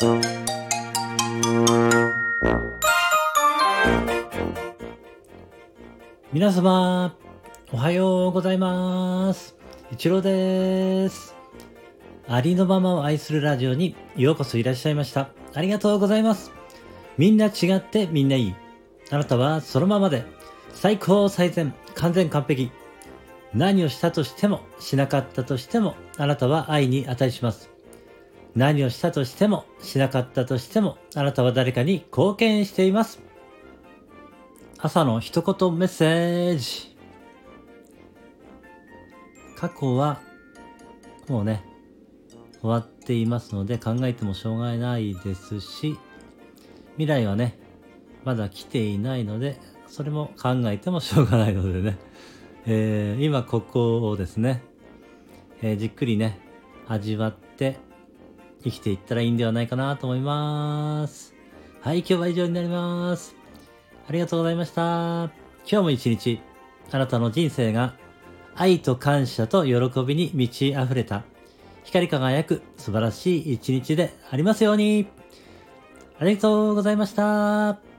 [0.00, 0.22] 皆
[6.52, 7.16] 様、
[7.72, 9.56] おはようございます。
[9.90, 11.34] 一郎です。
[12.28, 15.30] ありのままを愛するラジオにようこそいらっしゃいました。
[15.52, 16.52] ありがとうございます。
[17.16, 18.54] みんな違ってみんないい。
[19.10, 20.24] あなたはそのままで
[20.74, 22.70] 最高最善完全完璧。
[23.52, 27.76] 何をしたとしてもしなかったとしてもあなたは愛に値します。
[28.54, 33.20] 何をしたとしてもしなかったとしてもあなたは誰かに貢献しています。
[34.78, 36.96] 朝の一言メッセージ。
[39.56, 40.20] 過去は
[41.28, 41.64] もうね、
[42.60, 45.98] 終わっていますので考えてもしょうがないですし、
[46.92, 47.58] 未来はね、
[48.24, 51.98] まだ来ていないので、それも考えてもしょうがないのでね、
[52.66, 54.62] えー今ここをですね、
[55.60, 56.38] えーじっくりね、
[56.86, 57.78] 味わって
[58.64, 61.34] 生きていったらいいんではないかなと思います。
[61.80, 63.34] はい、今日は以上になります。
[64.08, 64.82] ありがとうございました。
[64.82, 65.30] 今
[65.64, 66.40] 日も一日、
[66.90, 67.94] あなたの人生が
[68.56, 71.24] 愛と感謝と喜びに満ち溢れた、
[71.84, 75.06] 光り輝く素晴らしい一日でありますように。
[76.18, 77.97] ありがとうございました。